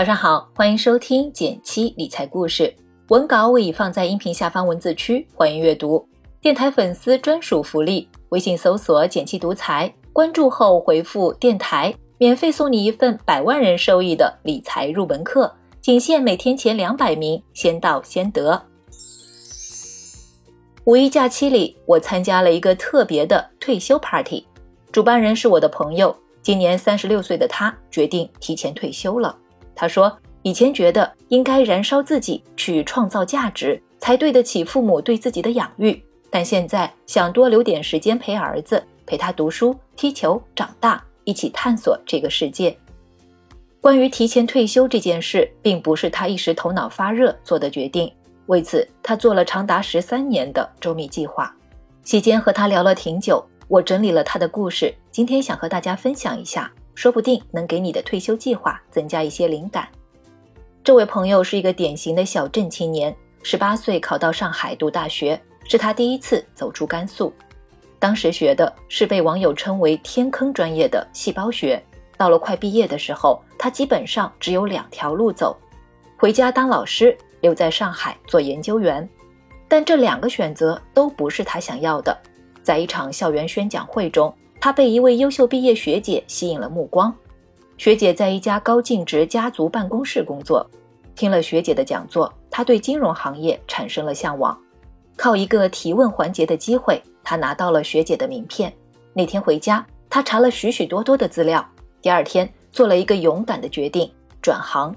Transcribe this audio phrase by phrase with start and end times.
[0.00, 2.74] 早上好，欢迎收听减七理财故事，
[3.08, 6.08] 文稿我已放在音频下方文字区，欢迎阅读。
[6.40, 18.62] 电台粉丝专属福利，微信搜索“减七独裁，关注后回复“电台”，免费送你一份百万人受益的理财入门课，仅限每天前两百名，先到先得。
[20.84, 24.46] 五一假期里，我参加了一个特别的退休 party，
[24.90, 29.36] 主办人是我的朋友，今年三十六岁的他决定提前退休了。
[29.80, 35.98] 他说：“以前觉得应该燃烧自己去创造价值，才对得起父母对自己的养育。
[36.28, 42.76] 但现在想多留点时间陪儿子，陪他读书、踢球、长大，一起探索这个世界。”
[43.80, 48.12] 关于提前退休这件事，并不是他一时头脑发热做的决定。
[48.48, 51.56] 为此，他做了长达十三年的周密计划。
[52.04, 56.70] 席间和他聊了挺久，我整理了他的故事，今天想和大家分享一下。
[57.00, 59.88] 说不定能给你的退休计划增加一些灵感。
[60.84, 67.32] 这位朋友是一个典型的小镇青年，十八岁考到上海读大学，是他第一次走出甘肃。
[67.98, 71.82] 当时学的是被网友称为“天坑专业”的细胞学。
[72.18, 75.56] 到了快毕业的时候，他基本上只有两条路走：
[76.18, 79.08] 回家当老师，留在上海做研究员。
[79.68, 82.14] 但这两个选择都不是他想要的。
[82.62, 84.30] 在一场校园宣讲会中。
[84.60, 87.12] 他被一位优秀毕业学姐吸引了目光。
[87.78, 90.68] 学姐在一家高净值家族办公室工作。
[91.16, 94.56] 听了学姐的讲座，他对金融行业产生了向往。
[95.16, 98.72] 靠一个提问环节的机会，他拿到了学姐的名片。
[99.12, 101.66] 那天回家，他查了许许多多的资料。
[102.02, 104.94] 第二天，做了一个勇敢的决定，转行。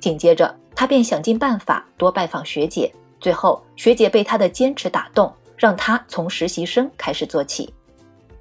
[0.00, 2.92] 紧接着，他便想尽办法多拜访学姐。
[3.20, 7.72] 最后，学姐被他的坚持打动，让他从实习生开始做起。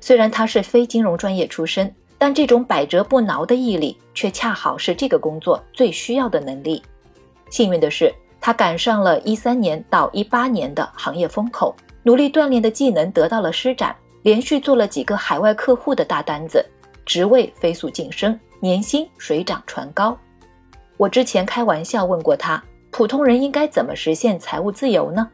[0.02, 6.84] 虽然他是非金融专业出身，但这种百折不挠的毅力却恰好是这个工作最需要的能力。
[7.50, 16.66] 幸运的是，他赶上了一三年到一八年的行业风口，努力锻炼的技能得到了施展，连续做了几个海外客户的大单子，
[17.06, 20.18] 职位飞速晋升，年薪水涨船高。
[20.98, 25.30] 我之前开玩笑问过他，普通人应该怎么实现财务自由呢？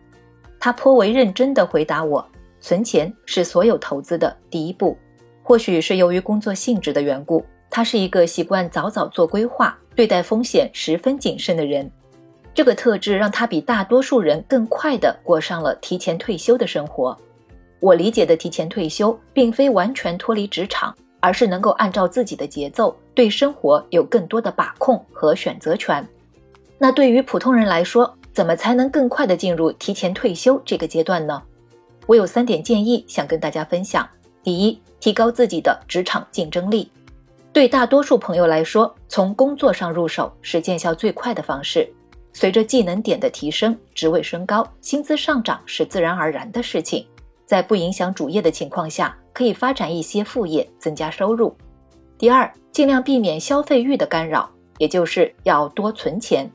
[0.60, 2.28] 他颇为认真地回答我。
[2.68, 4.98] 存钱是所有投资的第一步。
[5.42, 11.90] 或许是由于工作性质的缘故，他是一个习惯早早做规划、对待风险十分谨慎的人。
[12.54, 17.18] 这个特质让他比大多数人更快地过上了提前退休的生活。
[17.80, 26.06] 我理解的提前退休，并非完全脱离职场，而是能够按照自己的节奏，对生活有更多的把控和选择权。
[26.78, 31.42] 那对于普通人来说，怎么才能更快地进入提前退休这个阶段呢？
[32.08, 34.08] 我有三点建议想跟大家分享。
[34.42, 36.90] 第一，提高自己的职场竞争力。
[37.52, 41.92] 对大多数朋友来说，从工作上入手是见效最快的方式。
[42.32, 47.06] 随着技能点的提升，职位升高，薪资上涨是自然而然的事情。
[47.46, 51.54] 在不影响主业的情况下，可以发展一些副业，增加收入。
[52.18, 56.50] 第二，尽量避免消费欲的干扰，也就是要多存钱。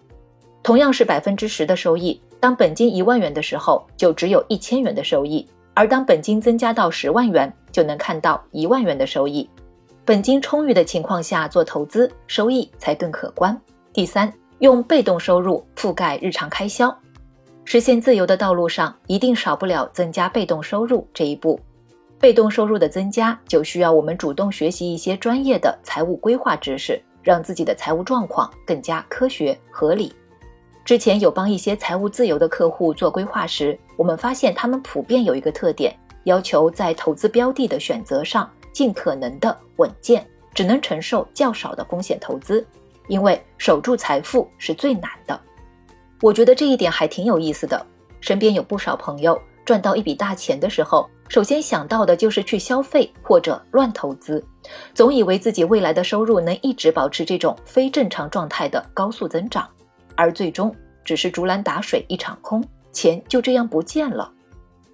[0.62, 2.18] 同样是百分之十的收益。
[2.42, 9.48] 当本金一万元的时候，就只有一千元的收益；而当本金增加到十万元，就能看到一万元的收益。
[10.04, 13.56] 本金充裕的情况下做投资，收益才更可观。
[13.92, 16.92] 第三，用被动收入覆盖日常开销，
[17.64, 21.60] 实现自由的道路上一定少不了增加被动收入这一步。
[22.18, 30.12] 被动收入的增加，就需要我们主动学习一些专业的财务规划知识，让自己的财务状况更加科学合理。
[30.84, 42.66] 之前有帮一些财务自由的客户做规划时，我们发现他们普遍有一个特点，要求在投资标的的选择上尽可能的稳健，只能承受较少的风险投资，
[43.06, 45.38] 因为守住财富是最难的。
[46.20, 47.80] 我觉得这一点还挺有意思的。
[48.20, 54.44] 身边有不少朋友赚到一笔大钱的时候，首先想到的就是去消费或者乱投资，
[54.94, 59.68] 总以为自己未来的收入能一直保持这种非正常状态的高速增长。
[60.14, 60.74] 而最终
[61.04, 62.62] 只是竹篮打水一场空，
[62.92, 64.30] 钱就这样不见了。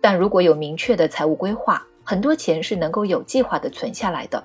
[0.00, 4.42] 但如果有明确的财务规划，很多钱是能够有计划的存下来的。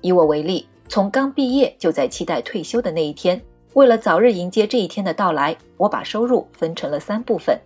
[0.00, 3.40] 以我为例，从刚毕业就在期待退休的那一天，
[3.74, 7.58] 为了早日迎接这一天的到来，我把收入分成了三部分：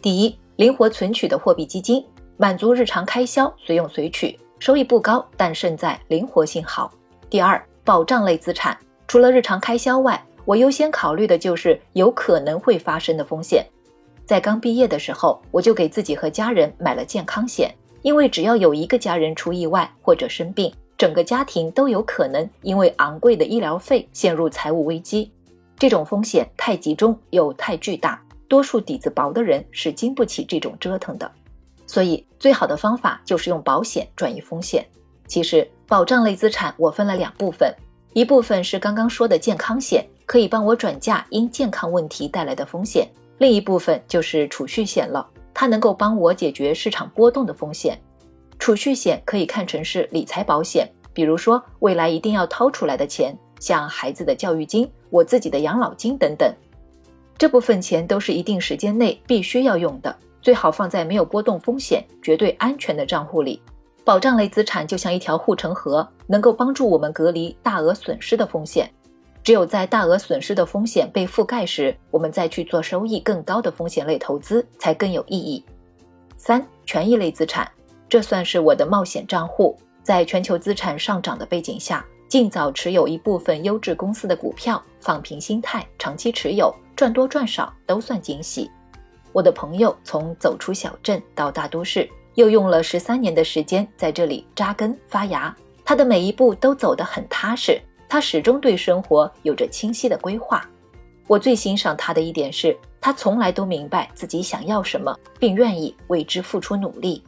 [0.00, 2.04] 第一，灵活存取的货币基金，
[2.36, 6.90] 满足日常开销，随用随取，收益不高，但胜在灵活性好；
[7.28, 13.62] 第二，保障类资产，除了日常开销外，我优先考虑的就是有可能会发生的风险。
[14.24, 25.30] 在刚毕业的时候，我就给自己和家人买了健康险，因为只要有一个家人出意外或者生病，整个家庭都有可能因为昂贵的医疗费陷入财务危机。
[25.76, 28.18] 这种风险太集中又太巨大，
[28.48, 31.30] 多数底子薄的人是经不起这种折腾的。
[31.86, 34.82] 所以，最好的方法就是用保险转移风险。
[35.26, 37.70] 其实，保障类资产我分了两部分，
[38.14, 43.06] 一部分是刚刚说的健康险，可以帮我转嫁因健康问题带来的风险；
[43.38, 47.98] 另一部分就是储蓄险了，它能够帮我解决市场波动的风险。
[48.58, 56.54] 储蓄险可以看成是理财保险，比如说未来一定要掏出来的钱，像孩子的教育金、我自己的养老金等等，
[57.38, 60.14] 这部分钱都是一定时间内必须要用的。
[60.42, 63.62] 最好放在没有波动风险、绝对安全的账户里。
[64.04, 68.90] 保障类资产就像一条护城河，能够帮助我们隔离大额损失的风险。
[69.48, 75.64] 只有在大额损失的风险被覆盖时，我们再去做收益更高的风险类投资才更有意义。
[76.36, 77.66] 三、权益类资产，
[78.10, 79.74] 这算是我的冒险账户。
[80.02, 88.70] 在全球资产上涨的背景下，尽早持有一部分优质公司的股票，放平心态，长期持有，赚多赚少都算惊喜。
[89.32, 95.56] 我的朋友从走出小镇到大都市，又用了十三年的时间在这里扎根发芽。
[95.86, 100.68] 他的每一步都走得很踏实，他始终对生活有着清晰的规划。
[101.26, 107.22] 我最欣赏他的一点是，他从来都明白自己想要什么，并愿意为之付出努力。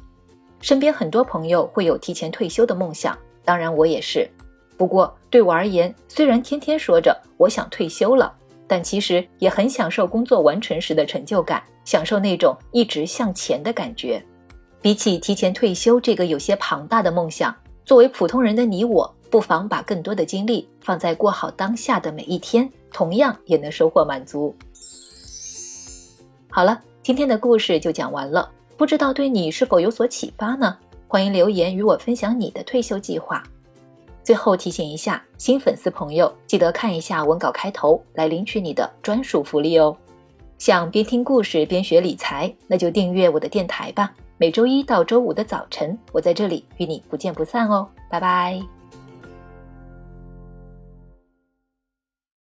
[0.60, 4.28] 身边很多朋友会有提前退休的梦想，当然我也是。
[4.76, 8.34] 不过对我而言，虽然天天说着我想退休了。
[8.70, 14.24] 但其实也很享受工作完成时的成就感，享受那种一直向前的感觉。
[14.80, 17.52] 比起提前退休这个有些庞大的梦想，
[17.90, 24.54] 作为普通人的你我，不妨把更多的精力放在过好当下的每一天，同样也能收获满足。
[26.48, 30.78] 好了，今天的故事就讲完了，不知道对你是否有所启发呢？
[31.08, 33.42] 欢迎留言与我分享你的退休计划。
[34.22, 39.96] 最后提醒一下，新粉丝朋友记得看一下文稿开头，来领取你的专属福利哦。
[40.58, 44.14] 想边听故事边学理财，那就订阅我的电台吧。
[44.40, 47.86] 每周一到周五的早晨，我在这里与你不见不散哦。
[48.08, 48.58] 拜拜。